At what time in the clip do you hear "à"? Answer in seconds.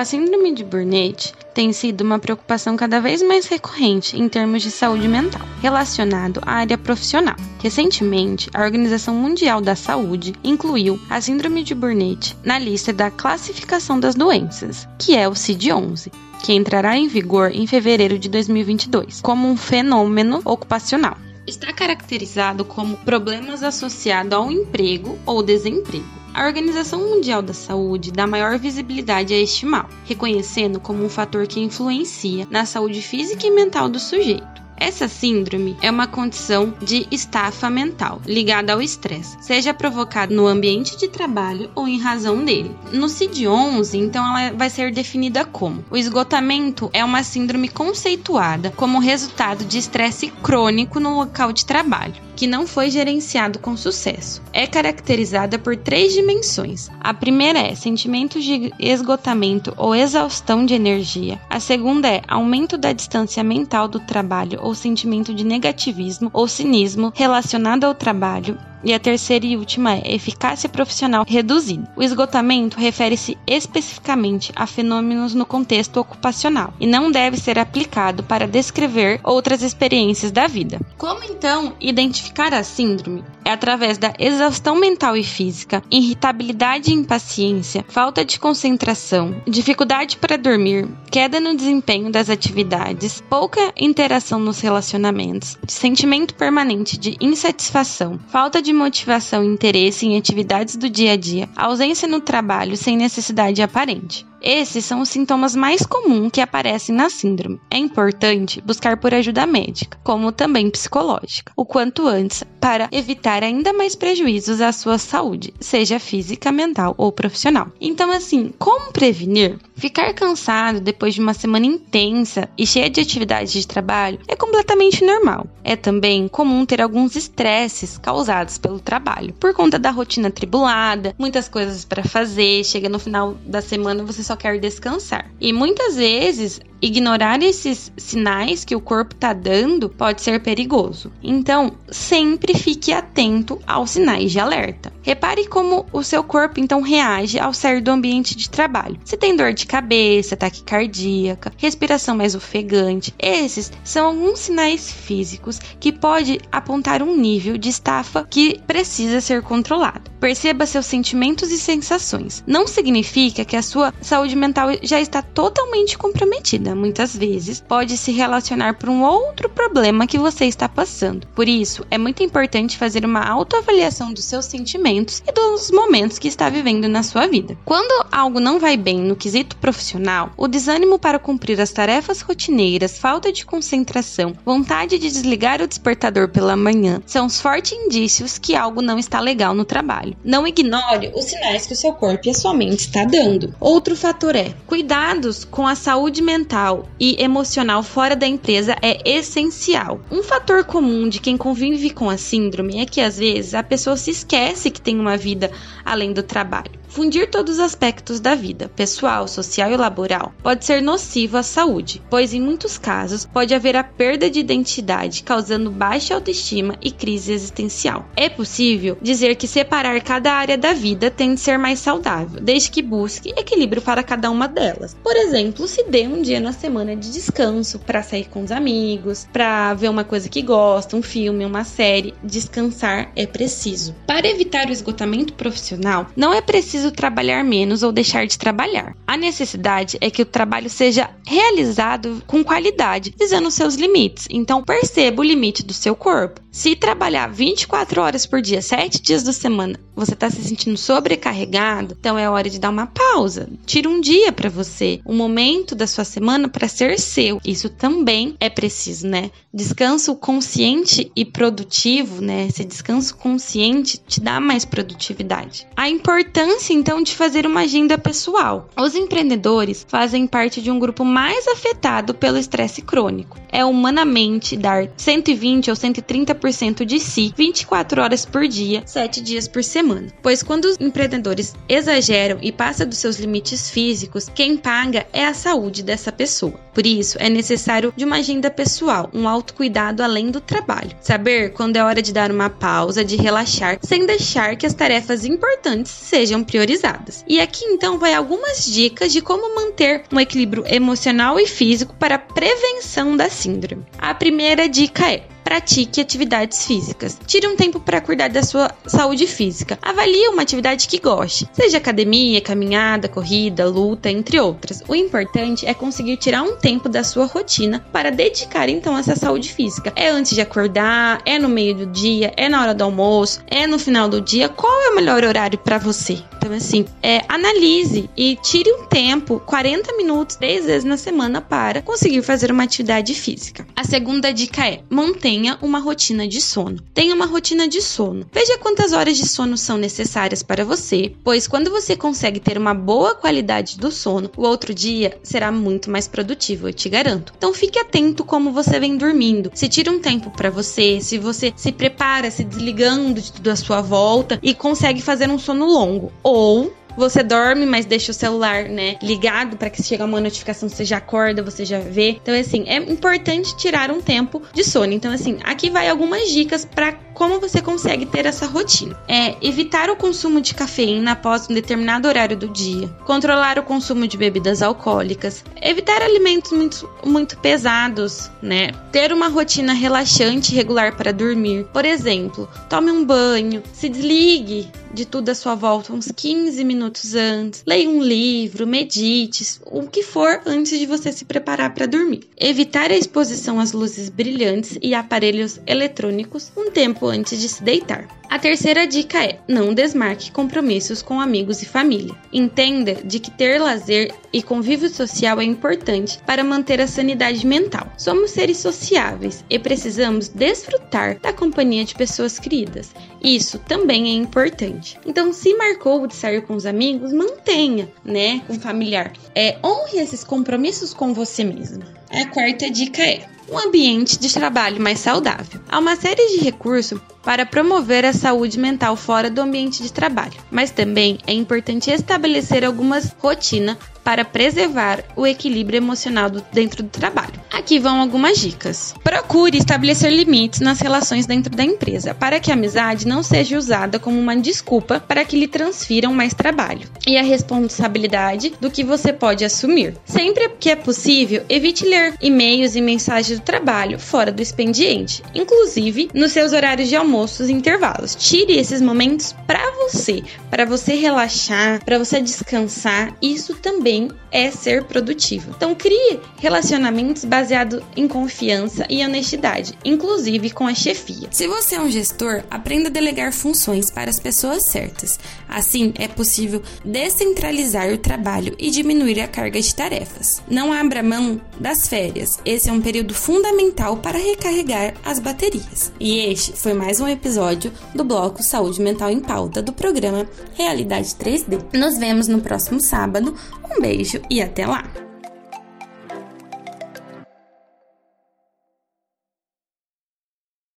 6.46-6.52, 114.60-114.72, 211.36-211.42, 353.52-353.56, 385.28-385.34